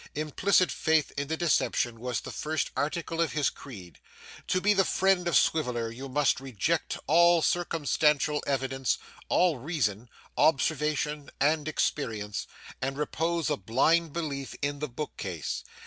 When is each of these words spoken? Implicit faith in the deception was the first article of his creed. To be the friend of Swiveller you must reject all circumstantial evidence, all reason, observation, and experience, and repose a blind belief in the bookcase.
Implicit 0.15 0.71
faith 0.71 1.11
in 1.15 1.27
the 1.27 1.37
deception 1.37 1.99
was 1.99 2.21
the 2.21 2.31
first 2.31 2.71
article 2.75 3.21
of 3.21 3.33
his 3.33 3.51
creed. 3.51 3.99
To 4.47 4.59
be 4.59 4.73
the 4.73 4.83
friend 4.83 5.27
of 5.27 5.35
Swiveller 5.37 5.91
you 5.91 6.09
must 6.09 6.39
reject 6.39 6.97
all 7.05 7.43
circumstantial 7.43 8.43
evidence, 8.47 8.97
all 9.29 9.59
reason, 9.59 10.09
observation, 10.37 11.29
and 11.39 11.67
experience, 11.67 12.47
and 12.81 12.97
repose 12.97 13.51
a 13.51 13.57
blind 13.57 14.11
belief 14.11 14.55
in 14.63 14.79
the 14.79 14.89
bookcase. 14.89 15.63